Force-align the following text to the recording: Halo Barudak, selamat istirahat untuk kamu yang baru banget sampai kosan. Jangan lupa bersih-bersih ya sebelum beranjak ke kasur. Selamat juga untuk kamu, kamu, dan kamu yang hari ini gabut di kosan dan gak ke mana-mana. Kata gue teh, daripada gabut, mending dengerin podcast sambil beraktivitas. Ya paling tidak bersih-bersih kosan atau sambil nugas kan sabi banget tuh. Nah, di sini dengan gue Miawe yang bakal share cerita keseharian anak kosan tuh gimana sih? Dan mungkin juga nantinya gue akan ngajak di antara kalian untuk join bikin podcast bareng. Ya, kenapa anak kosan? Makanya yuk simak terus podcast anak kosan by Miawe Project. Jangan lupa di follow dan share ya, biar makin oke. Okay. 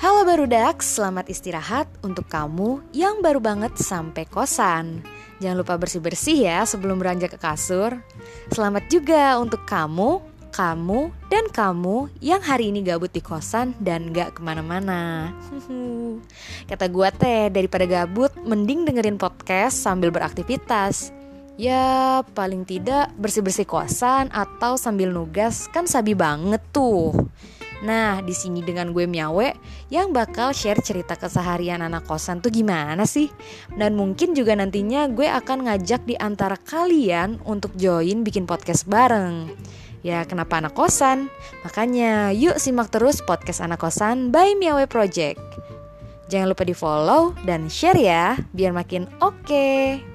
Halo 0.00 0.24
Barudak, 0.24 0.80
selamat 0.80 1.28
istirahat 1.28 1.84
untuk 2.00 2.24
kamu 2.24 2.80
yang 2.96 3.20
baru 3.20 3.36
banget 3.36 3.76
sampai 3.76 4.24
kosan. 4.24 5.04
Jangan 5.44 5.60
lupa 5.60 5.76
bersih-bersih 5.76 6.48
ya 6.48 6.64
sebelum 6.64 6.96
beranjak 6.96 7.36
ke 7.36 7.38
kasur. 7.44 8.00
Selamat 8.48 8.88
juga 8.88 9.36
untuk 9.36 9.60
kamu, 9.68 10.24
kamu, 10.56 11.12
dan 11.28 11.44
kamu 11.52 12.08
yang 12.16 12.40
hari 12.40 12.72
ini 12.72 12.80
gabut 12.80 13.12
di 13.12 13.20
kosan 13.20 13.76
dan 13.76 14.08
gak 14.16 14.40
ke 14.40 14.40
mana-mana. 14.40 15.36
Kata 16.72 16.88
gue 16.88 17.08
teh, 17.20 17.52
daripada 17.52 17.84
gabut, 17.84 18.32
mending 18.40 18.88
dengerin 18.88 19.20
podcast 19.20 19.84
sambil 19.84 20.08
beraktivitas. 20.08 21.12
Ya 21.60 22.24
paling 22.32 22.64
tidak 22.64 23.12
bersih-bersih 23.20 23.68
kosan 23.68 24.32
atau 24.32 24.80
sambil 24.80 25.12
nugas 25.12 25.68
kan 25.68 25.84
sabi 25.84 26.16
banget 26.16 26.64
tuh. 26.72 27.12
Nah, 27.80 28.20
di 28.20 28.36
sini 28.36 28.60
dengan 28.60 28.92
gue 28.92 29.08
Miawe 29.08 29.56
yang 29.88 30.12
bakal 30.12 30.52
share 30.52 30.84
cerita 30.84 31.16
keseharian 31.16 31.80
anak 31.80 32.04
kosan 32.04 32.44
tuh 32.44 32.52
gimana 32.52 33.08
sih? 33.08 33.32
Dan 33.72 33.96
mungkin 33.96 34.36
juga 34.36 34.52
nantinya 34.52 35.08
gue 35.08 35.24
akan 35.24 35.68
ngajak 35.68 36.04
di 36.04 36.14
antara 36.20 36.60
kalian 36.60 37.40
untuk 37.48 37.72
join 37.80 38.20
bikin 38.20 38.44
podcast 38.44 38.84
bareng. 38.84 39.48
Ya, 40.00 40.24
kenapa 40.24 40.60
anak 40.60 40.76
kosan? 40.76 41.28
Makanya 41.64 42.32
yuk 42.32 42.56
simak 42.56 42.88
terus 42.92 43.20
podcast 43.24 43.64
anak 43.64 43.80
kosan 43.80 44.32
by 44.32 44.56
Miawe 44.56 44.84
Project. 44.88 45.40
Jangan 46.28 46.52
lupa 46.52 46.64
di 46.64 46.76
follow 46.76 47.36
dan 47.44 47.66
share 47.66 48.00
ya, 48.00 48.36
biar 48.52 48.72
makin 48.72 49.08
oke. 49.20 49.44
Okay. 49.44 50.09